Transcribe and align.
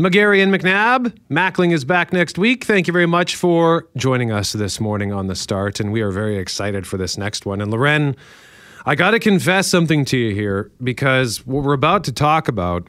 McGarry 0.00 0.42
and 0.42 0.52
McNabb. 0.52 1.14
Mackling 1.30 1.70
is 1.70 1.84
back 1.84 2.14
next 2.14 2.38
week. 2.38 2.64
Thank 2.64 2.86
you 2.86 2.94
very 2.94 3.06
much 3.06 3.36
for 3.36 3.86
joining 3.94 4.32
us 4.32 4.54
this 4.54 4.80
morning 4.80 5.12
on 5.12 5.26
the 5.26 5.34
start, 5.34 5.80
and 5.80 5.92
we 5.92 6.00
are 6.00 6.10
very 6.10 6.38
excited 6.38 6.86
for 6.86 6.96
this 6.96 7.18
next 7.18 7.44
one. 7.44 7.60
And 7.60 7.70
Loren, 7.70 8.16
I 8.86 8.94
got 8.94 9.10
to 9.10 9.18
confess 9.18 9.68
something 9.68 10.06
to 10.06 10.16
you 10.16 10.34
here 10.34 10.72
because 10.82 11.46
what 11.46 11.62
we're 11.62 11.74
about 11.74 12.04
to 12.04 12.12
talk 12.12 12.48
about, 12.48 12.88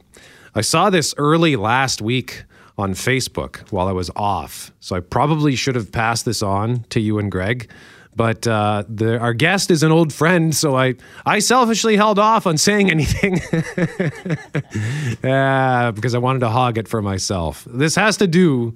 I 0.54 0.62
saw 0.62 0.88
this 0.88 1.14
early 1.18 1.56
last 1.56 2.00
week 2.00 2.44
on 2.78 2.94
Facebook 2.94 3.70
while 3.70 3.86
I 3.86 3.92
was 3.92 4.10
off, 4.16 4.72
so 4.80 4.96
I 4.96 5.00
probably 5.00 5.56
should 5.56 5.74
have 5.74 5.92
passed 5.92 6.24
this 6.24 6.42
on 6.42 6.84
to 6.84 7.00
you 7.00 7.18
and 7.18 7.30
Greg. 7.30 7.70
But 8.16 8.46
uh, 8.46 8.84
the, 8.88 9.18
our 9.18 9.34
guest 9.34 9.70
is 9.70 9.82
an 9.82 9.90
old 9.92 10.12
friend, 10.12 10.54
so 10.54 10.76
I, 10.76 10.94
I 11.26 11.40
selfishly 11.40 11.96
held 11.96 12.18
off 12.18 12.46
on 12.46 12.58
saying 12.58 12.90
anything 12.96 13.40
uh, 15.24 15.92
because 15.92 16.14
I 16.14 16.18
wanted 16.18 16.40
to 16.40 16.48
hog 16.48 16.78
it 16.78 16.88
for 16.88 17.02
myself. 17.02 17.66
This 17.68 17.96
has 17.96 18.16
to 18.18 18.26
do 18.26 18.74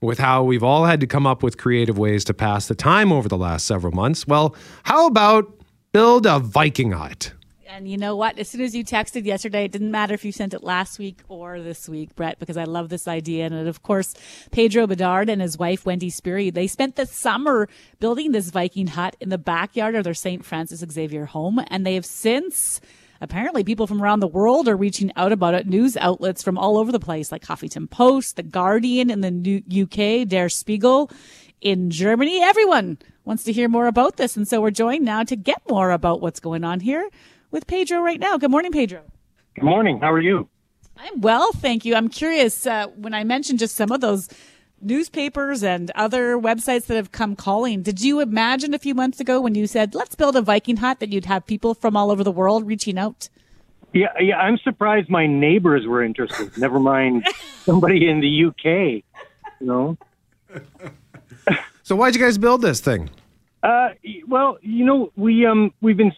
with 0.00 0.18
how 0.18 0.44
we've 0.44 0.62
all 0.62 0.84
had 0.84 1.00
to 1.00 1.06
come 1.06 1.26
up 1.26 1.42
with 1.42 1.58
creative 1.58 1.98
ways 1.98 2.24
to 2.24 2.34
pass 2.34 2.68
the 2.68 2.74
time 2.74 3.12
over 3.12 3.28
the 3.28 3.36
last 3.36 3.66
several 3.66 3.92
months. 3.92 4.26
Well, 4.26 4.54
how 4.84 5.06
about 5.06 5.52
build 5.92 6.26
a 6.26 6.38
Viking 6.38 6.92
hut? 6.92 7.32
And 7.70 7.86
you 7.86 7.98
know 7.98 8.16
what? 8.16 8.38
As 8.38 8.48
soon 8.48 8.62
as 8.62 8.74
you 8.74 8.82
texted 8.82 9.26
yesterday, 9.26 9.64
it 9.66 9.72
didn't 9.72 9.90
matter 9.90 10.14
if 10.14 10.24
you 10.24 10.32
sent 10.32 10.54
it 10.54 10.64
last 10.64 10.98
week 10.98 11.18
or 11.28 11.60
this 11.60 11.86
week, 11.86 12.16
Brett, 12.16 12.38
because 12.38 12.56
I 12.56 12.64
love 12.64 12.88
this 12.88 13.06
idea. 13.06 13.44
And 13.44 13.68
of 13.68 13.82
course, 13.82 14.14
Pedro 14.50 14.86
Bedard 14.86 15.28
and 15.28 15.42
his 15.42 15.58
wife, 15.58 15.84
Wendy 15.84 16.08
Speary, 16.08 16.48
they 16.48 16.66
spent 16.66 16.96
the 16.96 17.04
summer 17.04 17.68
building 18.00 18.32
this 18.32 18.48
Viking 18.48 18.86
hut 18.86 19.16
in 19.20 19.28
the 19.28 19.36
backyard 19.36 19.94
of 19.94 20.04
their 20.04 20.14
St. 20.14 20.46
Francis 20.46 20.82
Xavier 20.90 21.26
home. 21.26 21.60
And 21.68 21.84
they 21.84 21.94
have 21.94 22.06
since 22.06 22.80
apparently 23.20 23.62
people 23.64 23.86
from 23.86 24.02
around 24.02 24.20
the 24.20 24.28
world 24.28 24.66
are 24.66 24.76
reaching 24.76 25.12
out 25.14 25.32
about 25.32 25.52
it. 25.52 25.66
News 25.66 25.94
outlets 25.98 26.42
from 26.42 26.56
all 26.56 26.78
over 26.78 26.90
the 26.90 26.98
place, 26.98 27.30
like 27.30 27.44
Huffington 27.44 27.90
Post, 27.90 28.36
The 28.36 28.44
Guardian 28.44 29.10
in 29.10 29.20
the 29.20 29.82
UK, 29.82 30.26
Der 30.26 30.48
Spiegel 30.48 31.10
in 31.60 31.90
Germany. 31.90 32.42
Everyone 32.42 32.96
wants 33.26 33.44
to 33.44 33.52
hear 33.52 33.68
more 33.68 33.88
about 33.88 34.16
this. 34.16 34.38
And 34.38 34.48
so 34.48 34.62
we're 34.62 34.70
joined 34.70 35.04
now 35.04 35.22
to 35.24 35.36
get 35.36 35.60
more 35.68 35.90
about 35.90 36.22
what's 36.22 36.40
going 36.40 36.64
on 36.64 36.80
here 36.80 37.10
with 37.50 37.66
Pedro 37.66 38.00
right 38.00 38.20
now. 38.20 38.38
Good 38.38 38.50
morning, 38.50 38.72
Pedro. 38.72 39.02
Good 39.54 39.64
morning. 39.64 40.00
How 40.00 40.12
are 40.12 40.20
you? 40.20 40.48
I'm 40.96 41.20
well, 41.20 41.52
thank 41.52 41.84
you. 41.84 41.94
I'm 41.94 42.08
curious 42.08 42.66
uh, 42.66 42.88
when 42.88 43.14
I 43.14 43.24
mentioned 43.24 43.58
just 43.60 43.76
some 43.76 43.92
of 43.92 44.00
those 44.00 44.28
newspapers 44.80 45.62
and 45.62 45.90
other 45.94 46.36
websites 46.36 46.86
that 46.86 46.96
have 46.96 47.12
come 47.12 47.36
calling. 47.36 47.82
Did 47.82 48.00
you 48.00 48.20
imagine 48.20 48.74
a 48.74 48.78
few 48.78 48.94
months 48.94 49.20
ago 49.20 49.40
when 49.40 49.54
you 49.54 49.66
said, 49.66 49.94
let's 49.94 50.14
build 50.14 50.36
a 50.36 50.42
Viking 50.42 50.76
hut 50.76 51.00
that 51.00 51.12
you'd 51.12 51.24
have 51.24 51.46
people 51.46 51.74
from 51.74 51.96
all 51.96 52.10
over 52.10 52.22
the 52.22 52.32
world 52.32 52.66
reaching 52.66 52.98
out? 52.98 53.28
Yeah, 53.92 54.08
yeah. 54.20 54.38
I'm 54.38 54.58
surprised 54.58 55.08
my 55.08 55.26
neighbors 55.26 55.86
were 55.86 56.02
interested. 56.02 56.56
Never 56.58 56.78
mind 56.78 57.26
somebody 57.64 58.08
in 58.08 58.20
the 58.20 58.44
UK. 58.46 59.02
You 59.60 59.66
know. 59.66 59.98
so 61.82 61.96
why'd 61.96 62.14
you 62.14 62.20
guys 62.20 62.38
build 62.38 62.62
this 62.62 62.80
thing? 62.80 63.10
Uh, 63.62 63.90
well, 64.26 64.58
you 64.62 64.84
know, 64.84 65.10
we 65.16 65.46
um 65.46 65.72
we've 65.80 65.96
been 65.96 66.12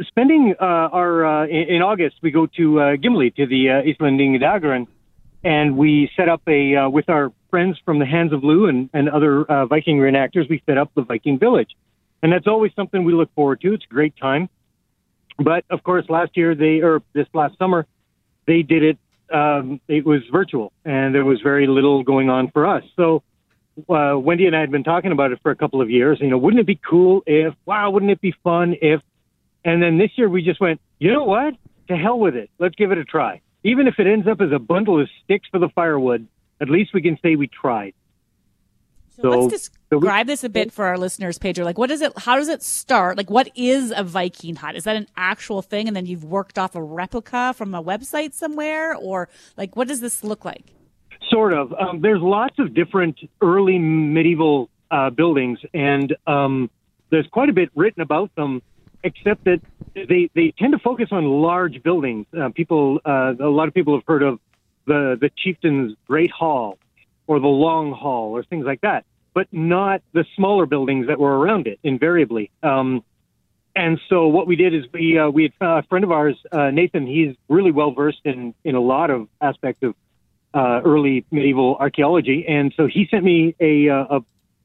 spending 0.00 0.54
uh, 0.60 0.64
our 0.64 1.24
uh, 1.24 1.46
in, 1.46 1.76
in, 1.76 1.82
August, 1.82 2.16
we 2.22 2.30
go 2.30 2.46
to 2.46 2.80
uh, 2.80 2.96
Gimli 2.96 3.30
to 3.32 3.46
the 3.46 3.70
uh, 3.70 3.82
Dagren, 3.82 4.86
and 5.44 5.76
we 5.76 6.10
set 6.16 6.28
up 6.28 6.42
a 6.48 6.76
uh, 6.76 6.88
with 6.88 7.08
our 7.08 7.32
friends 7.50 7.78
from 7.84 7.98
the 7.98 8.06
Hands 8.06 8.32
of 8.32 8.42
Lugh 8.42 8.68
and, 8.68 8.90
and 8.92 9.08
other 9.08 9.44
uh, 9.44 9.66
Viking 9.66 9.98
reenactors. 9.98 10.48
We 10.48 10.62
set 10.66 10.78
up 10.78 10.90
the 10.94 11.02
Viking 11.02 11.38
Village, 11.38 11.70
and 12.22 12.32
that's 12.32 12.46
always 12.46 12.72
something 12.74 13.04
we 13.04 13.12
look 13.12 13.32
forward 13.34 13.60
to. 13.62 13.74
It's 13.74 13.84
a 13.84 13.92
great 13.92 14.16
time. 14.16 14.48
But 15.38 15.64
of 15.70 15.82
course, 15.82 16.04
last 16.08 16.36
year 16.36 16.54
they 16.54 16.80
or 16.80 17.02
this 17.12 17.26
last 17.34 17.58
summer, 17.58 17.86
they 18.46 18.62
did 18.62 18.82
it. 18.82 18.98
Um, 19.32 19.80
it 19.88 20.04
was 20.04 20.20
virtual, 20.30 20.72
and 20.84 21.14
there 21.14 21.24
was 21.24 21.40
very 21.40 21.66
little 21.66 22.02
going 22.02 22.30
on 22.30 22.50
for 22.50 22.66
us. 22.66 22.84
So. 22.96 23.22
Uh, 23.88 24.18
Wendy 24.18 24.44
and 24.44 24.54
I 24.54 24.60
had 24.60 24.70
been 24.70 24.84
talking 24.84 25.12
about 25.12 25.32
it 25.32 25.38
for 25.42 25.50
a 25.50 25.56
couple 25.56 25.80
of 25.80 25.88
years. 25.88 26.18
You 26.20 26.28
know, 26.28 26.36
wouldn't 26.36 26.60
it 26.60 26.66
be 26.66 26.78
cool 26.86 27.22
if, 27.24 27.54
wow, 27.64 27.88
wouldn't 27.88 28.12
it 28.12 28.20
be 28.20 28.34
fun 28.44 28.76
if 28.82 29.00
and 29.64 29.82
then 29.82 29.98
this 29.98 30.10
year 30.16 30.28
we 30.28 30.42
just 30.42 30.60
went, 30.60 30.80
you 30.98 31.12
know 31.12 31.24
what? 31.24 31.54
To 31.88 31.96
hell 31.96 32.18
with 32.18 32.36
it. 32.36 32.50
Let's 32.58 32.74
give 32.74 32.92
it 32.92 32.98
a 32.98 33.04
try. 33.04 33.40
Even 33.64 33.86
if 33.86 33.98
it 33.98 34.06
ends 34.06 34.26
up 34.26 34.40
as 34.40 34.50
a 34.52 34.58
bundle 34.58 35.00
of 35.00 35.08
sticks 35.24 35.48
for 35.50 35.58
the 35.58 35.68
firewood, 35.68 36.26
at 36.60 36.68
least 36.68 36.92
we 36.94 37.02
can 37.02 37.18
say 37.22 37.36
we 37.36 37.48
tried. 37.48 37.94
So, 39.16 39.22
so 39.22 39.30
let's 39.30 39.52
describe 39.52 39.90
so 39.90 39.98
we, 39.98 40.22
this 40.24 40.44
a 40.44 40.48
bit 40.48 40.72
for 40.72 40.86
our 40.86 40.96
listeners, 40.96 41.38
Pedro. 41.38 41.64
Like, 41.64 41.76
what 41.76 41.90
is 41.90 42.00
it? 42.00 42.12
How 42.18 42.36
does 42.36 42.48
it 42.48 42.62
start? 42.62 43.16
Like, 43.16 43.30
what 43.30 43.50
is 43.54 43.92
a 43.94 44.02
Viking 44.02 44.56
hut? 44.56 44.74
Is 44.74 44.84
that 44.84 44.96
an 44.96 45.06
actual 45.16 45.60
thing, 45.60 45.86
and 45.86 45.94
then 45.94 46.06
you've 46.06 46.24
worked 46.24 46.58
off 46.58 46.74
a 46.74 46.82
replica 46.82 47.52
from 47.52 47.74
a 47.74 47.82
website 47.82 48.32
somewhere, 48.32 48.94
or 48.94 49.28
like, 49.56 49.76
what 49.76 49.86
does 49.86 50.00
this 50.00 50.24
look 50.24 50.44
like? 50.44 50.72
Sort 51.28 51.52
of. 51.52 51.74
Um, 51.74 52.00
there's 52.00 52.22
lots 52.22 52.58
of 52.58 52.74
different 52.74 53.18
early 53.42 53.78
medieval 53.78 54.70
uh, 54.90 55.10
buildings, 55.10 55.58
and 55.74 56.16
um, 56.26 56.70
there's 57.10 57.26
quite 57.26 57.50
a 57.50 57.52
bit 57.52 57.70
written 57.74 58.02
about 58.02 58.34
them 58.34 58.62
except 59.04 59.44
that 59.44 59.60
they 59.94 60.30
they 60.34 60.52
tend 60.58 60.72
to 60.72 60.78
focus 60.78 61.08
on 61.10 61.24
large 61.24 61.82
buildings. 61.82 62.26
Uh, 62.38 62.50
people, 62.50 63.00
uh, 63.04 63.34
a 63.38 63.48
lot 63.48 63.68
of 63.68 63.74
people 63.74 63.94
have 63.94 64.04
heard 64.06 64.22
of 64.22 64.38
the 64.86 65.16
the 65.20 65.30
chieftain's 65.36 65.94
great 66.06 66.30
hall 66.30 66.78
or 67.26 67.40
the 67.40 67.46
long 67.46 67.92
hall 67.92 68.36
or 68.36 68.42
things 68.42 68.64
like 68.64 68.80
that, 68.80 69.04
but 69.34 69.46
not 69.52 70.02
the 70.12 70.24
smaller 70.36 70.66
buildings 70.66 71.06
that 71.06 71.18
were 71.18 71.38
around 71.38 71.66
it. 71.66 71.78
Invariably. 71.82 72.50
Um, 72.62 73.04
and 73.74 73.98
so 74.08 74.26
what 74.28 74.46
we 74.46 74.56
did 74.56 74.74
is 74.74 74.84
we 74.92 75.18
uh, 75.18 75.30
we 75.30 75.44
had 75.44 75.52
a 75.60 75.82
friend 75.84 76.04
of 76.04 76.12
ours, 76.12 76.36
uh, 76.52 76.70
Nathan. 76.70 77.06
He's 77.06 77.34
really 77.48 77.70
well 77.70 77.92
versed 77.92 78.20
in 78.24 78.54
in 78.64 78.74
a 78.74 78.80
lot 78.80 79.10
of 79.10 79.28
aspects 79.40 79.82
of 79.82 79.94
uh, 80.54 80.82
early 80.84 81.24
medieval 81.30 81.76
archaeology, 81.76 82.44
and 82.46 82.74
so 82.76 82.86
he 82.86 83.06
sent 83.10 83.24
me 83.24 83.54
a, 83.58 83.88
uh, 83.88 84.18
a 84.18 84.24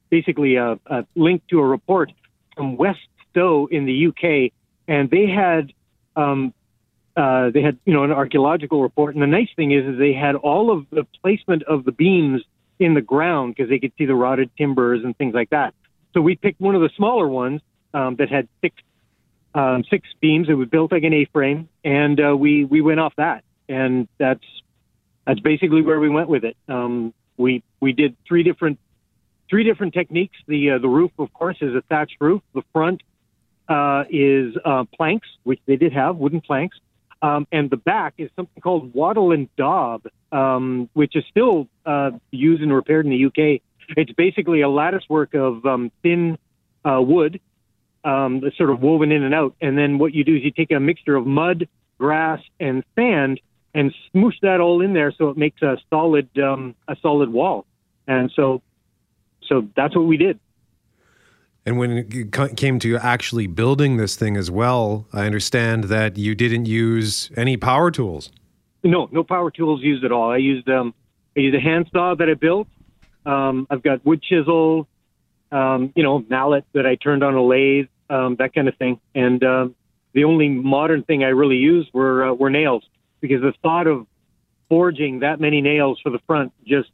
basically 0.10 0.56
a, 0.56 0.78
a 0.88 1.06
link 1.16 1.42
to 1.48 1.60
a 1.60 1.66
report 1.66 2.12
from 2.56 2.76
West 2.76 3.00
Stow 3.38 3.68
in 3.70 3.86
the 3.86 4.08
UK, 4.08 4.52
and 4.88 5.10
they 5.10 5.28
had 5.28 5.72
um, 6.16 6.54
uh, 7.16 7.52
they 7.52 7.62
had 7.62 7.78
you 7.86 7.94
know 7.94 8.04
an 8.04 8.12
archaeological 8.12 8.82
report. 8.82 9.14
And 9.14 9.22
the 9.22 9.28
nice 9.28 9.50
thing 9.56 9.72
is, 9.72 9.86
is 9.86 10.00
they 10.00 10.14
had 10.14 10.36
all 10.36 10.72
of 10.72 10.90
the 10.90 11.06
placement 11.22 11.64
of 11.64 11.86
the 11.86 11.92
beams 11.92 12.42
in 12.80 12.94
the 12.94 13.02
ground 13.02 13.56
because 13.56 13.70
they 13.70 13.80
could 13.80 13.92
see 13.98 14.06
the 14.06 14.16
rotted 14.16 14.50
timbers 14.58 15.04
and 15.04 15.16
things 15.18 15.34
like 15.34 15.52
that. 15.52 15.74
So 16.14 16.22
we 16.22 16.36
picked 16.36 16.60
one 16.60 16.76
of 16.76 16.82
the 16.82 16.90
smaller 16.96 17.28
ones 17.28 17.62
um, 17.94 18.16
that 18.16 18.30
had 18.30 18.48
six 18.62 18.76
um, 19.54 19.84
six 19.90 20.08
beams. 20.20 20.50
It 20.50 20.54
was 20.54 20.68
built 20.68 20.92
like 20.92 21.04
an 21.04 21.14
A-frame, 21.14 21.70
and 21.84 22.20
uh, 22.20 22.36
we 22.36 22.66
we 22.66 22.82
went 22.82 23.00
off 23.00 23.14
that, 23.18 23.44
and 23.70 24.08
that's 24.18 24.46
that's 25.26 25.40
basically 25.40 25.84
where 25.84 26.00
we 26.00 26.10
went 26.10 26.30
with 26.30 26.44
it. 26.44 26.58
Um, 26.68 27.14
we 27.38 27.64
we 27.80 27.94
did 27.94 28.16
three 28.28 28.42
different 28.42 28.80
three 29.48 29.64
different 29.64 29.94
techniques. 29.94 30.38
The 30.48 30.72
uh, 30.72 30.78
the 30.80 30.88
roof, 30.88 31.12
of 31.20 31.32
course, 31.34 31.58
is 31.62 31.76
a 31.76 31.82
thatched 31.82 32.18
roof. 32.20 32.42
The 32.54 32.64
front 32.74 33.02
uh, 33.70 34.04
is 34.10 34.56
uh, 34.64 34.86
planks, 34.96 35.28
which 35.44 35.60
they 35.66 35.76
did 35.76 35.94
have, 35.94 36.18
wooden 36.18 36.42
planks. 36.42 36.78
Um, 37.22 37.48
and 37.52 37.70
the 37.70 37.78
back 37.78 38.14
is 38.18 38.30
something 38.36 38.62
called 38.62 38.94
wattle 38.94 39.32
and 39.32 39.54
daub, 39.56 40.06
um, 40.32 40.90
which 40.94 41.16
is 41.16 41.24
still 41.30 41.68
uh, 41.86 42.12
used 42.32 42.62
and 42.62 42.74
repaired 42.74 43.06
in 43.06 43.12
the 43.12 43.26
UK. 43.26 43.62
It's 43.98 44.12
basically 44.12 44.62
a 44.62 44.70
lattice 44.70 45.04
work 45.10 45.34
of 45.34 45.66
um, 45.66 45.92
thin 46.04 46.38
uh, 46.86 47.02
wood, 47.02 47.40
um, 48.04 48.42
that's 48.42 48.58
sort 48.58 48.70
of 48.70 48.82
woven 48.82 49.12
in 49.12 49.24
and 49.24 49.34
out. 49.34 49.56
And 49.62 49.78
then 49.78 49.98
what 49.98 50.14
you 50.14 50.24
do 50.24 50.36
is 50.36 50.44
you 50.44 50.52
take 50.52 50.72
a 50.72 50.80
mixture 50.80 51.16
of 51.16 51.26
mud, 51.26 51.68
grass, 51.98 52.40
and 52.60 52.84
sand, 52.96 53.42
and 53.74 53.94
smoosh 54.14 54.40
that 54.42 54.60
all 54.60 54.82
in 54.82 54.94
there 54.94 55.12
so 55.12 55.30
it 55.30 55.38
makes 55.38 55.62
a 55.62 55.78
solid 55.90 56.30
um, 56.40 56.76
a 56.88 56.96
solid 57.02 57.30
wall. 57.30 57.66
And 58.08 58.32
so, 58.36 58.62
so 59.48 59.68
that's 59.76 59.96
what 59.96 60.06
we 60.06 60.18
did. 60.18 60.40
And 61.68 61.78
when 61.78 61.92
it 61.92 62.56
came 62.56 62.80
to 62.80 62.96
actually 62.96 63.46
building 63.46 63.98
this 63.98 64.16
thing 64.16 64.38
as 64.38 64.50
well, 64.50 65.06
I 65.12 65.26
understand 65.26 65.86
that 65.86 66.18
you 66.18 66.34
didn't 66.34 66.66
use 66.66 67.30
any 67.36 67.58
power 67.58 67.92
tools. 67.92 68.32
No, 68.86 69.10
no 69.12 69.22
power 69.22 69.52
tools 69.52 69.82
used 69.84 70.06
at 70.06 70.14
all. 70.14 70.32
I 70.32 70.38
used 70.38 70.70
um, 70.70 70.94
I 71.36 71.42
used 71.42 71.58
a 71.58 71.60
hand 71.60 71.90
saw 71.92 72.16
that 72.16 72.30
I 72.30 72.36
built. 72.36 72.70
Um, 73.26 73.68
I've 73.70 73.84
got 73.84 74.06
wood 74.06 74.24
chisel, 74.24 74.88
um, 75.52 75.92
you 75.94 76.04
know, 76.04 76.24
mallet 76.30 76.64
that 76.72 76.86
I 76.86 76.96
turned 76.96 77.22
on 77.22 77.34
a 77.34 77.44
lathe, 77.44 77.88
um, 78.10 78.38
that 78.38 78.54
kind 78.54 78.70
of 78.70 78.78
thing. 78.78 79.02
And 79.14 79.44
um, 79.44 79.76
the 80.14 80.24
only 80.24 80.48
modern 80.48 81.04
thing 81.04 81.26
I 81.26 81.30
really 81.30 81.58
used 81.58 81.90
were 81.94 82.30
uh, 82.30 82.34
were 82.34 82.50
nails 82.50 82.86
because 83.20 83.42
the 83.42 83.52
thought 83.62 83.88
of 83.88 84.08
forging 84.70 85.20
that 85.20 85.42
many 85.42 85.60
nails 85.60 86.00
for 86.02 86.12
the 86.12 86.20
front 86.28 86.54
just 86.66 86.92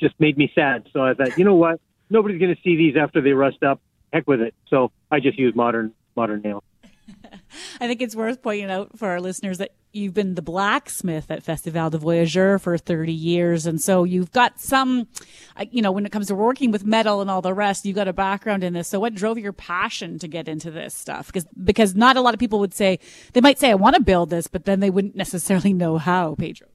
just 0.00 0.14
made 0.18 0.38
me 0.38 0.50
sad. 0.54 0.88
So 0.94 1.04
I 1.04 1.12
thought, 1.12 1.36
you 1.36 1.44
know 1.44 1.56
what? 1.56 1.78
Nobody's 2.12 2.38
going 2.38 2.54
to 2.54 2.60
see 2.62 2.76
these 2.76 2.94
after 2.96 3.22
they 3.22 3.32
rust 3.32 3.62
up. 3.62 3.80
Heck 4.12 4.28
with 4.28 4.42
it. 4.42 4.54
So 4.68 4.92
I 5.10 5.20
just 5.20 5.38
use 5.38 5.54
modern 5.56 5.94
modern 6.14 6.42
nail. 6.42 6.62
I 7.80 7.86
think 7.86 8.02
it's 8.02 8.14
worth 8.14 8.42
pointing 8.42 8.70
out 8.70 8.98
for 8.98 9.08
our 9.08 9.20
listeners 9.20 9.56
that 9.58 9.72
you've 9.94 10.12
been 10.12 10.34
the 10.34 10.42
blacksmith 10.42 11.30
at 11.30 11.42
Festival 11.42 11.88
du 11.88 11.98
Voyageur 11.98 12.58
for 12.58 12.76
30 12.76 13.12
years. 13.12 13.66
And 13.66 13.80
so 13.80 14.04
you've 14.04 14.30
got 14.30 14.60
some, 14.60 15.08
uh, 15.56 15.64
you 15.70 15.80
know, 15.80 15.90
when 15.90 16.04
it 16.04 16.12
comes 16.12 16.26
to 16.28 16.34
working 16.34 16.70
with 16.70 16.84
metal 16.84 17.22
and 17.22 17.30
all 17.30 17.40
the 17.40 17.54
rest, 17.54 17.86
you've 17.86 17.96
got 17.96 18.08
a 18.08 18.12
background 18.12 18.62
in 18.62 18.74
this. 18.74 18.88
So 18.88 19.00
what 19.00 19.14
drove 19.14 19.38
your 19.38 19.52
passion 19.52 20.18
to 20.18 20.28
get 20.28 20.48
into 20.48 20.70
this 20.70 20.94
stuff? 20.94 21.26
Because, 21.28 21.46
because 21.64 21.94
not 21.94 22.18
a 22.18 22.20
lot 22.20 22.34
of 22.34 22.40
people 22.40 22.58
would 22.60 22.74
say, 22.74 22.98
they 23.32 23.40
might 23.40 23.58
say, 23.58 23.70
I 23.70 23.74
want 23.74 23.96
to 23.96 24.02
build 24.02 24.28
this, 24.28 24.46
but 24.46 24.66
then 24.66 24.80
they 24.80 24.90
wouldn't 24.90 25.16
necessarily 25.16 25.72
know 25.82 25.96
how, 25.96 26.34
Pedro. 26.34 26.68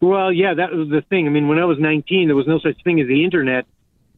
Well, 0.00 0.30
yeah, 0.32 0.54
that 0.54 0.72
was 0.72 0.88
the 0.90 1.02
thing. 1.08 1.26
I 1.26 1.30
mean, 1.30 1.48
when 1.48 1.58
I 1.58 1.64
was 1.64 1.78
19, 1.78 2.28
there 2.28 2.36
was 2.36 2.46
no 2.46 2.58
such 2.58 2.82
thing 2.84 3.00
as 3.00 3.08
the 3.08 3.24
internet. 3.24 3.64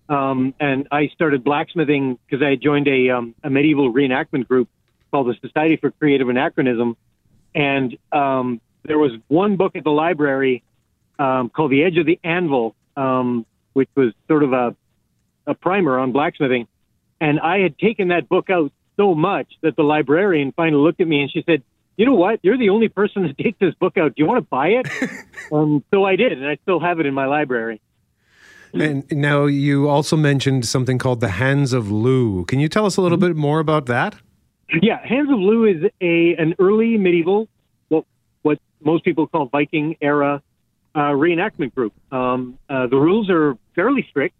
Um, 0.08 0.54
and 0.60 0.86
I 0.92 1.08
started 1.08 1.42
blacksmithing 1.42 2.18
because 2.26 2.44
I 2.44 2.54
joined 2.54 2.88
a, 2.88 3.10
um, 3.10 3.34
a 3.42 3.50
medieval 3.50 3.92
reenactment 3.92 4.46
group 4.46 4.68
called 5.10 5.28
the 5.28 5.34
Society 5.46 5.76
for 5.76 5.90
Creative 5.90 6.28
Anachronism. 6.28 6.96
And 7.54 7.96
um, 8.12 8.60
there 8.84 8.98
was 8.98 9.12
one 9.28 9.56
book 9.56 9.74
at 9.74 9.84
the 9.84 9.90
library 9.90 10.62
um, 11.18 11.50
called 11.50 11.72
The 11.72 11.82
Edge 11.82 11.96
of 11.98 12.06
the 12.06 12.20
Anvil, 12.22 12.74
um, 12.96 13.46
which 13.72 13.88
was 13.96 14.12
sort 14.28 14.42
of 14.42 14.52
a, 14.52 14.76
a 15.46 15.54
primer 15.54 15.98
on 15.98 16.12
blacksmithing. 16.12 16.68
And 17.20 17.40
I 17.40 17.58
had 17.58 17.78
taken 17.78 18.08
that 18.08 18.28
book 18.28 18.50
out 18.50 18.72
so 18.96 19.14
much 19.14 19.48
that 19.62 19.76
the 19.76 19.82
librarian 19.82 20.52
finally 20.52 20.82
looked 20.82 21.00
at 21.00 21.08
me 21.08 21.22
and 21.22 21.30
she 21.30 21.42
said, 21.46 21.62
you 21.96 22.04
know 22.04 22.14
what? 22.14 22.40
You're 22.42 22.58
the 22.58 22.70
only 22.70 22.88
person 22.88 23.22
that 23.22 23.38
takes 23.42 23.58
this 23.58 23.74
book 23.74 23.96
out. 23.96 24.14
Do 24.14 24.22
you 24.22 24.26
want 24.26 24.44
to 24.44 24.48
buy 24.48 24.68
it? 24.68 24.88
um, 25.52 25.82
so 25.90 26.04
I 26.04 26.16
did, 26.16 26.32
and 26.32 26.46
I 26.46 26.58
still 26.62 26.80
have 26.80 27.00
it 27.00 27.06
in 27.06 27.14
my 27.14 27.26
library. 27.26 27.80
And 28.80 29.04
now 29.10 29.46
you 29.46 29.88
also 29.88 30.16
mentioned 30.16 30.66
something 30.66 30.98
called 30.98 31.20
the 31.20 31.28
Hands 31.28 31.72
of 31.72 31.90
Lugh. 31.90 32.46
Can 32.46 32.60
you 32.60 32.68
tell 32.68 32.86
us 32.86 32.96
a 32.96 33.00
little 33.00 33.18
mm-hmm. 33.18 33.28
bit 33.28 33.36
more 33.36 33.60
about 33.60 33.86
that? 33.86 34.16
Yeah, 34.82 35.04
Hands 35.06 35.30
of 35.30 35.38
Lugh 35.38 35.68
is 35.68 35.90
a 36.00 36.34
an 36.36 36.54
early 36.58 36.96
medieval, 36.96 37.48
what 37.88 38.04
what 38.42 38.58
most 38.82 39.04
people 39.04 39.26
call 39.26 39.46
Viking 39.46 39.96
era 40.00 40.42
uh, 40.94 40.98
reenactment 40.98 41.74
group. 41.74 41.92
Um, 42.10 42.58
uh, 42.68 42.86
the 42.86 42.96
rules 42.96 43.30
are 43.30 43.56
fairly 43.74 44.06
strict 44.10 44.34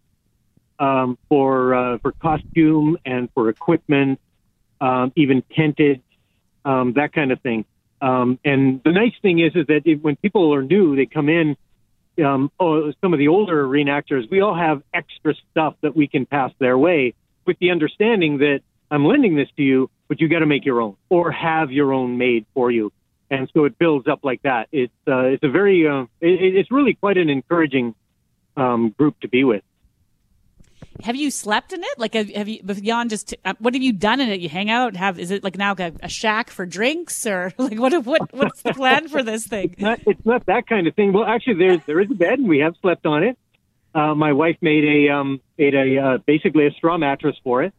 um, 0.79 1.19
for 1.29 1.75
uh, 1.75 1.99
for 1.99 2.13
costume 2.13 2.99
and 3.05 3.29
for 3.35 3.49
equipment, 3.49 4.21
um, 4.81 5.13
even 5.17 5.43
tented 5.55 6.03
um, 6.65 6.95
that 6.95 7.13
kind 7.13 7.31
of 7.31 7.41
thing. 7.41 7.65
Um, 8.01 8.39
and 8.45 8.83
the 8.85 8.93
nice 8.93 9.15
thing 9.23 9.39
is, 9.39 9.55
is 9.55 9.67
that 9.69 9.83
if, 9.85 10.01
when 10.01 10.17
people 10.17 10.53
are 10.55 10.63
new, 10.63 10.97
they 10.97 11.07
come 11.07 11.29
in. 11.29 11.57
Um, 12.25 12.51
oh, 12.59 12.93
some 13.01 13.13
of 13.13 13.19
the 13.19 13.29
older 13.29 13.67
reenactors, 13.67 14.31
we 14.31 14.41
all 14.41 14.55
have 14.55 14.83
extra 14.95 15.35
stuff 15.51 15.75
that 15.83 15.95
we 15.95 16.09
can 16.09 16.25
pass 16.25 16.51
their 16.59 16.79
way, 16.79 17.15
with 17.47 17.59
the 17.59 17.71
understanding 17.71 18.39
that 18.39 18.61
I'm 18.91 19.05
lending 19.05 19.37
this 19.37 19.49
to 19.57 19.63
you, 19.63 19.91
but 20.09 20.21
you 20.21 20.29
got 20.29 20.41
to 20.41 20.47
make 20.47 20.65
your 20.65 20.81
own 20.81 20.97
or 21.09 21.31
have 21.31 21.71
your 21.71 21.93
own 21.93 22.19
made 22.19 22.47
for 22.55 22.71
you. 22.71 22.93
And 23.31 23.51
so 23.55 23.65
it 23.65 23.79
builds 23.79 24.07
up 24.07 24.21
like 24.23 24.43
that. 24.43 24.69
It's 24.71 24.93
uh, 25.09 25.23
it's 25.23 25.43
a 25.43 25.49
very 25.51 25.89
uh, 25.89 26.03
it, 26.21 26.55
it's 26.57 26.71
really 26.71 26.95
quite 26.95 27.19
an 27.19 27.29
encouraging 27.29 27.95
um, 28.57 28.95
group 28.97 29.19
to 29.21 29.29
be 29.29 29.43
with. 29.43 29.63
Have 31.03 31.17
you 31.17 31.31
slept 31.31 31.73
in 31.73 31.83
it? 31.83 31.99
Like, 31.99 32.15
have, 32.15 32.29
have 32.31 32.49
you 32.49 32.63
beyond 32.63 33.11
just 33.11 33.35
uh, 33.45 33.55
what 33.59 33.75
have 33.75 33.83
you 33.83 33.93
done 33.93 34.21
in 34.21 34.29
it? 34.29 34.41
You 34.41 34.49
hang 34.49 34.71
out, 34.71 34.97
have 34.97 35.19
is 35.19 35.31
it 35.31 35.45
like 35.45 35.57
now 35.57 35.75
a, 35.79 35.93
a 36.03 36.09
shack 36.09 36.51
for 36.51 36.67
drinks 36.67 37.27
or 37.27 37.53
like 37.59 37.79
what 37.79 38.05
what 38.05 38.33
what's 38.33 38.63
the 38.63 38.73
plan 38.75 39.09
for 39.09 39.23
this 39.23 39.47
thing? 39.49 39.73
It's 39.73 39.81
not, 39.81 40.01
it's 40.07 40.27
not 40.27 40.47
that 40.47 40.67
kind 40.67 40.87
of 40.87 40.95
thing. 40.95 41.13
Well, 41.13 41.25
actually, 41.25 41.55
there's 41.55 41.81
there 41.87 42.01
is 42.01 42.11
a 42.11 42.15
bed 42.15 42.39
and 42.39 42.49
we 42.49 42.59
have 42.59 42.75
slept 42.81 43.07
on 43.07 43.23
it. 43.23 43.39
Uh, 43.95 44.15
my 44.15 44.33
wife 44.33 44.57
made 44.61 44.85
a 44.85 45.13
um, 45.13 45.41
made 45.59 45.75
a 45.75 45.99
uh, 45.99 46.19
basically 46.27 46.67
a 46.67 46.71
straw 46.73 46.99
mattress 46.99 47.37
for 47.43 47.63
it, 47.63 47.73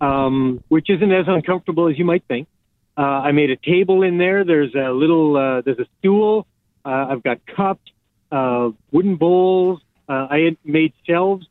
um, 0.00 0.62
which 0.68 0.88
isn't 0.88 1.12
as 1.12 1.26
uncomfortable 1.26 1.88
as 1.88 1.98
you 1.98 2.04
might 2.04 2.24
think. 2.28 2.48
Uh, 2.96 3.02
I 3.02 3.32
made 3.32 3.50
a 3.50 3.56
table 3.56 4.02
in 4.02 4.18
there. 4.18 4.44
There's 4.44 4.74
a 4.74 4.90
little 4.90 5.36
uh, 5.36 5.60
there's 5.62 5.78
a 5.78 5.86
stool. 5.98 6.46
Uh, 6.84 7.06
I've 7.10 7.22
got 7.22 7.38
cups, 7.46 7.90
uh, 8.32 8.70
wooden 8.90 9.16
bowls. 9.16 9.80
Uh, 10.08 10.26
I 10.30 10.38
had 10.38 10.56
made 10.64 10.92
shelves 11.06 11.46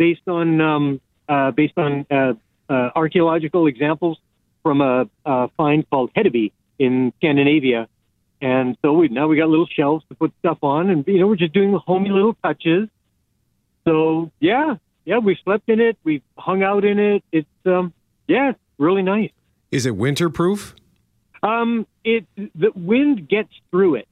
based 0.00 0.26
on 0.26 0.62
um, 0.62 1.00
uh, 1.28 1.50
based 1.50 1.76
on 1.76 2.06
uh, 2.10 2.32
uh, 2.70 2.90
archaeological 2.96 3.66
examples 3.66 4.18
from 4.62 4.80
a, 4.80 5.04
a 5.26 5.48
find 5.58 5.88
called 5.90 6.10
Hedeby 6.14 6.52
in 6.78 7.12
Scandinavia. 7.18 7.86
And 8.40 8.78
so 8.80 8.94
we 8.94 9.08
now 9.08 9.28
we 9.28 9.36
got 9.36 9.50
little 9.50 9.66
shelves 9.66 10.02
to 10.08 10.14
put 10.14 10.32
stuff 10.38 10.56
on, 10.62 10.88
and 10.88 11.06
you 11.06 11.20
know 11.20 11.26
we're 11.26 11.36
just 11.36 11.52
doing 11.52 11.72
the 11.72 11.78
homey 11.78 12.08
little 12.08 12.34
touches. 12.42 12.88
So 13.84 14.32
yeah, 14.40 14.76
yeah, 15.04 15.18
we 15.18 15.38
slept 15.44 15.68
in 15.68 15.80
it, 15.80 15.98
we 16.02 16.22
hung 16.38 16.62
out 16.62 16.86
in 16.86 16.98
it. 16.98 17.22
It's 17.30 17.66
um, 17.66 17.92
yeah, 18.26 18.50
it's 18.50 18.58
really 18.78 19.02
nice. 19.02 19.32
Is 19.70 19.84
it 19.84 19.98
winterproof? 19.98 20.72
Um, 21.42 21.86
it 22.04 22.24
the 22.34 22.70
wind 22.74 23.28
gets 23.28 23.52
through 23.70 23.96
it. 23.96 24.08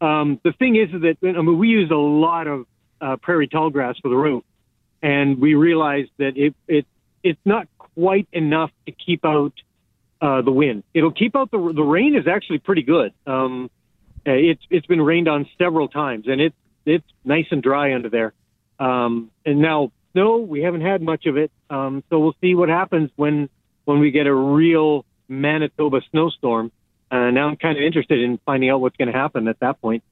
Um, 0.00 0.40
the 0.42 0.52
thing 0.52 0.74
is 0.74 0.90
that 0.90 1.16
I 1.22 1.42
mean 1.42 1.58
we 1.58 1.68
use 1.68 1.92
a 1.92 1.94
lot 1.94 2.48
of 2.48 2.66
uh, 3.00 3.16
prairie 3.22 3.46
tall 3.46 3.70
grass 3.70 3.96
for 4.02 4.08
the 4.08 4.16
roof, 4.16 4.42
and 5.02 5.40
we 5.40 5.54
realized 5.54 6.10
that 6.18 6.36
it, 6.36 6.54
it 6.68 6.86
it's 7.22 7.40
not 7.44 7.66
quite 7.78 8.28
enough 8.32 8.70
to 8.86 8.92
keep 8.92 9.24
out 9.24 9.52
uh, 10.20 10.42
the 10.42 10.52
wind. 10.52 10.84
It'll 10.94 11.12
keep 11.12 11.36
out 11.36 11.50
the 11.50 11.58
the 11.74 11.82
rain 11.82 12.16
is 12.16 12.26
actually 12.26 12.58
pretty 12.58 12.82
good. 12.82 13.12
Um, 13.26 13.70
uh, 14.26 14.30
it's 14.32 14.62
it's 14.70 14.86
been 14.86 15.02
rained 15.02 15.28
on 15.28 15.48
several 15.58 15.88
times, 15.88 16.26
and 16.28 16.40
it's 16.40 16.56
it's 16.86 17.06
nice 17.24 17.46
and 17.50 17.62
dry 17.62 17.94
under 17.94 18.08
there. 18.08 18.32
Um, 18.78 19.30
and 19.44 19.60
now 19.60 19.92
snow, 20.12 20.38
we 20.38 20.62
haven't 20.62 20.82
had 20.82 21.02
much 21.02 21.26
of 21.26 21.36
it, 21.36 21.50
um, 21.70 22.02
so 22.08 22.18
we'll 22.20 22.36
see 22.40 22.54
what 22.54 22.68
happens 22.68 23.10
when 23.16 23.48
when 23.84 23.98
we 23.98 24.10
get 24.10 24.26
a 24.26 24.34
real 24.34 25.04
Manitoba 25.28 26.00
snowstorm. 26.10 26.70
Uh, 27.10 27.30
now 27.30 27.48
I'm 27.48 27.56
kind 27.56 27.76
of 27.76 27.84
interested 27.84 28.20
in 28.20 28.38
finding 28.46 28.70
out 28.70 28.80
what's 28.80 28.96
going 28.96 29.12
to 29.12 29.18
happen 29.18 29.48
at 29.48 29.60
that 29.60 29.80
point. 29.80 30.02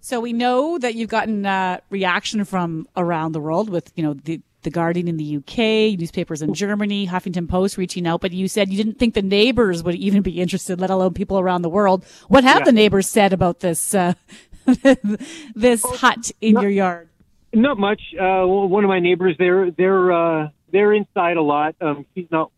So 0.00 0.20
we 0.20 0.32
know 0.32 0.78
that 0.78 0.94
you've 0.94 1.10
gotten 1.10 1.44
uh, 1.46 1.80
reaction 1.90 2.44
from 2.44 2.86
around 2.96 3.32
the 3.32 3.40
world 3.40 3.68
with, 3.68 3.92
you 3.96 4.02
know, 4.02 4.14
the, 4.14 4.40
the 4.62 4.70
Guardian 4.70 5.08
in 5.08 5.16
the 5.16 5.36
UK, 5.36 5.98
newspapers 5.98 6.42
in 6.42 6.52
Germany, 6.54 7.06
Huffington 7.06 7.48
Post 7.48 7.76
reaching 7.76 8.06
out, 8.06 8.20
but 8.20 8.32
you 8.32 8.48
said 8.48 8.68
you 8.68 8.76
didn't 8.76 8.98
think 8.98 9.14
the 9.14 9.22
neighbors 9.22 9.82
would 9.82 9.94
even 9.94 10.22
be 10.22 10.40
interested, 10.40 10.80
let 10.80 10.90
alone 10.90 11.14
people 11.14 11.38
around 11.38 11.62
the 11.62 11.68
world. 11.68 12.04
What 12.28 12.44
have 12.44 12.58
yeah. 12.58 12.64
the 12.64 12.72
neighbors 12.72 13.08
said 13.08 13.32
about 13.32 13.60
this 13.60 13.94
uh, 13.94 14.14
this 15.54 15.84
hut 15.84 16.32
in 16.40 16.54
not, 16.54 16.62
your 16.62 16.70
yard? 16.70 17.08
Not 17.52 17.78
much. 17.78 18.00
Uh, 18.20 18.44
one 18.44 18.82
of 18.82 18.88
my 18.88 18.98
neighbors, 18.98 19.36
they're 19.38 19.70
they're 19.70 20.12
uh, 20.12 20.48
they're 20.72 20.92
inside 20.92 21.36
a 21.36 21.42
lot. 21.42 21.76
Um, 21.80 22.04
she's 22.14 22.30
not 22.30 22.50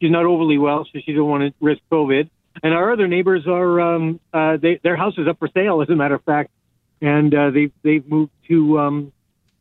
she's 0.00 0.10
not 0.10 0.24
overly 0.24 0.58
well, 0.58 0.86
so 0.90 0.98
she 1.04 1.12
doesn't 1.12 1.26
want 1.26 1.42
to 1.42 1.54
risk 1.64 1.82
COVID. 1.92 2.30
And 2.62 2.74
our 2.74 2.92
other 2.92 3.06
neighbors 3.06 3.46
are 3.46 3.80
um, 3.80 4.20
uh, 4.32 4.56
they, 4.56 4.80
their 4.82 4.96
house 4.96 5.14
is 5.18 5.28
up 5.28 5.38
for 5.38 5.48
sale. 5.52 5.82
As 5.82 5.88
a 5.88 5.94
matter 5.94 6.14
of 6.14 6.24
fact, 6.24 6.50
and 7.00 7.34
uh, 7.34 7.50
they've 7.50 7.72
they've 7.82 8.06
moved 8.06 8.32
to 8.48 8.78
um, 8.78 9.12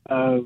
uh, 0.10 0.40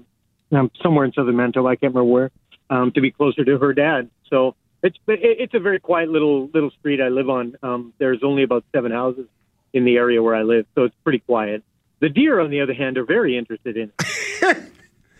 um, 0.51 0.71
somewhere 0.81 1.05
in 1.05 1.13
southern 1.13 1.35
Manitoba. 1.35 1.69
I 1.69 1.75
can't 1.75 1.93
remember 1.93 2.11
where 2.11 2.31
um, 2.69 2.91
to 2.93 3.01
be 3.01 3.11
closer 3.11 3.43
to 3.43 3.57
her 3.57 3.73
dad. 3.73 4.09
So 4.29 4.55
it's 4.81 4.97
it's 5.07 5.53
a 5.53 5.59
very 5.59 5.79
quiet 5.79 6.09
little 6.09 6.49
little 6.53 6.71
street 6.71 7.01
I 7.01 7.09
live 7.09 7.29
on. 7.29 7.55
Um, 7.63 7.93
there's 7.97 8.23
only 8.23 8.43
about 8.43 8.65
seven 8.73 8.91
houses 8.91 9.27
in 9.73 9.85
the 9.85 9.95
area 9.95 10.21
where 10.21 10.35
I 10.35 10.43
live, 10.43 10.65
so 10.75 10.83
it's 10.83 10.95
pretty 11.03 11.19
quiet. 11.19 11.63
The 11.99 12.09
deer, 12.09 12.39
on 12.39 12.51
the 12.51 12.61
other 12.61 12.73
hand, 12.73 12.97
are 12.97 13.05
very 13.05 13.37
interested 13.37 13.77
in 13.77 13.91
it. 13.97 14.71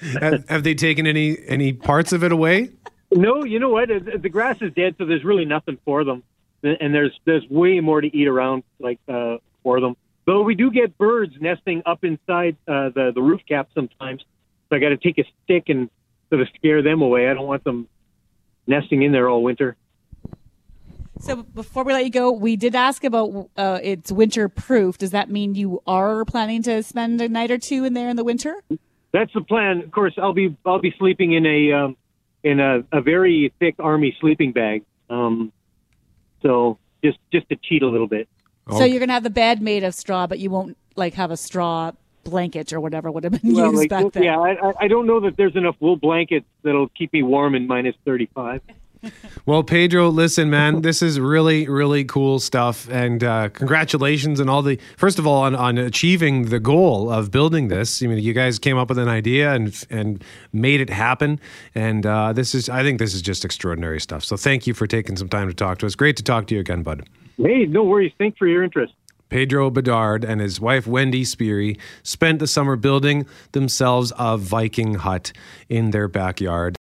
have, 0.21 0.49
have 0.49 0.63
they 0.63 0.75
taken 0.75 1.07
any 1.07 1.37
any 1.47 1.73
parts 1.73 2.11
of 2.11 2.23
it 2.23 2.31
away? 2.31 2.71
No, 3.11 3.43
you 3.43 3.59
know 3.59 3.69
what? 3.69 3.89
The 3.89 4.29
grass 4.29 4.57
is 4.61 4.73
dead, 4.73 4.95
so 4.97 5.05
there's 5.05 5.23
really 5.23 5.45
nothing 5.45 5.77
for 5.85 6.03
them, 6.03 6.23
and 6.63 6.93
there's 6.93 7.17
there's 7.25 7.47
way 7.49 7.79
more 7.79 8.01
to 8.01 8.15
eat 8.15 8.27
around 8.27 8.63
like 8.79 8.99
uh, 9.07 9.37
for 9.63 9.79
them. 9.79 9.95
Though 10.25 10.43
we 10.43 10.55
do 10.55 10.71
get 10.71 10.97
birds 10.97 11.33
nesting 11.39 11.83
up 11.85 12.03
inside 12.03 12.55
uh, 12.67 12.89
the 12.89 13.11
the 13.13 13.21
roof 13.21 13.41
cap 13.47 13.69
sometimes, 13.75 14.23
so 14.69 14.75
I 14.75 14.79
got 14.79 14.89
to 14.89 14.97
take 14.97 15.17
a 15.17 15.25
stick 15.43 15.65
and 15.67 15.89
sort 16.29 16.41
of 16.41 16.47
scare 16.55 16.81
them 16.81 17.01
away. 17.01 17.29
I 17.29 17.33
don't 17.33 17.47
want 17.47 17.63
them 17.63 17.87
nesting 18.65 19.01
in 19.01 19.11
there 19.11 19.29
all 19.29 19.43
winter. 19.43 19.75
So 21.19 21.43
before 21.43 21.83
we 21.83 21.93
let 21.93 22.03
you 22.03 22.09
go, 22.09 22.31
we 22.31 22.55
did 22.55 22.75
ask 22.75 23.03
about 23.03 23.49
uh, 23.55 23.79
it's 23.81 24.11
winter 24.11 24.49
proof. 24.49 24.97
Does 24.97 25.11
that 25.11 25.29
mean 25.29 25.55
you 25.55 25.81
are 25.87 26.25
planning 26.25 26.63
to 26.63 26.83
spend 26.83 27.21
a 27.21 27.29
night 27.29 27.51
or 27.51 27.57
two 27.57 27.85
in 27.85 27.93
there 27.93 28.09
in 28.09 28.15
the 28.15 28.23
winter? 28.23 28.63
That's 29.11 29.31
the 29.33 29.41
plan. 29.41 29.81
Of 29.81 29.91
course, 29.91 30.13
I'll 30.17 30.33
be 30.33 30.57
I'll 30.65 30.81
be 30.81 30.93
sleeping 30.97 31.33
in 31.33 31.45
a 31.45 31.71
um, 31.71 31.97
in 32.43 32.59
a, 32.59 32.83
a 32.91 33.01
very 33.01 33.53
thick 33.59 33.75
army 33.79 34.15
sleeping 34.19 34.53
bag. 34.53 34.83
Um, 35.09 35.51
so 36.41 36.77
just 37.03 37.19
just 37.31 37.47
to 37.49 37.55
cheat 37.55 37.83
a 37.83 37.87
little 37.87 38.07
bit. 38.07 38.27
So 38.69 38.85
you're 38.85 38.99
gonna 38.99 39.13
have 39.13 39.23
the 39.23 39.29
bed 39.29 39.61
made 39.61 39.83
of 39.83 39.93
straw, 39.93 40.27
but 40.27 40.39
you 40.39 40.49
won't 40.49 40.77
like 40.95 41.13
have 41.15 41.31
a 41.31 41.37
straw 41.37 41.91
blanket 42.23 42.71
or 42.73 42.79
whatever 42.79 43.11
would 43.11 43.23
have 43.23 43.41
been 43.41 43.53
well, 43.53 43.67
used 43.67 43.77
like, 43.77 43.89
back 43.89 44.13
then. 44.13 44.23
Yeah, 44.23 44.39
I, 44.39 44.73
I 44.79 44.87
don't 44.87 45.05
know 45.05 45.19
that 45.21 45.37
there's 45.37 45.55
enough 45.55 45.75
wool 45.79 45.97
blankets 45.97 46.45
that'll 46.63 46.89
keep 46.89 47.11
me 47.13 47.23
warm 47.23 47.55
in 47.55 47.67
minus 47.67 47.95
35. 48.05 48.61
well, 49.45 49.63
Pedro, 49.63 50.07
listen, 50.07 50.49
man, 50.49 50.81
this 50.81 51.01
is 51.01 51.19
really, 51.19 51.67
really 51.67 52.05
cool 52.05 52.39
stuff, 52.39 52.87
and 52.89 53.21
uh, 53.21 53.49
congratulations 53.49 54.39
and 54.39 54.49
all 54.49 54.61
the. 54.61 54.79
First 54.97 55.19
of 55.19 55.27
all, 55.27 55.43
on, 55.43 55.55
on 55.55 55.77
achieving 55.77 56.45
the 56.45 56.59
goal 56.59 57.11
of 57.11 57.29
building 57.29 57.67
this. 57.67 58.01
I 58.01 58.07
mean, 58.07 58.19
you 58.19 58.33
guys 58.33 58.59
came 58.59 58.77
up 58.77 58.87
with 58.87 58.97
an 58.97 59.09
idea 59.09 59.53
and 59.53 59.85
and 59.89 60.23
made 60.53 60.79
it 60.79 60.89
happen, 60.89 61.39
and 61.75 62.05
uh, 62.05 62.31
this 62.31 62.55
is. 62.55 62.69
I 62.69 62.81
think 62.81 62.99
this 62.99 63.13
is 63.13 63.21
just 63.21 63.43
extraordinary 63.43 63.99
stuff. 63.99 64.23
So, 64.23 64.37
thank 64.37 64.67
you 64.67 64.73
for 64.73 64.87
taking 64.87 65.17
some 65.17 65.27
time 65.27 65.49
to 65.49 65.53
talk 65.53 65.79
to 65.79 65.85
us. 65.85 65.95
Great 65.95 66.15
to 66.17 66.23
talk 66.23 66.47
to 66.47 66.55
you 66.55 66.61
again, 66.61 66.81
bud. 66.83 67.05
Hey, 67.37 67.65
no 67.65 67.83
worries. 67.83 68.11
Thanks 68.17 68.37
for 68.37 68.47
your 68.47 68.63
interest. 68.63 68.93
Pedro 69.29 69.71
Bedard 69.71 70.23
and 70.23 70.39
his 70.39 70.61
wife 70.61 70.85
Wendy 70.85 71.23
Speary 71.23 71.79
spent 72.03 72.37
the 72.37 72.45
summer 72.45 72.75
building 72.75 73.25
themselves 73.53 74.13
a 74.19 74.37
Viking 74.37 74.95
hut 74.95 75.31
in 75.69 75.89
their 75.89 76.07
backyard. 76.07 76.75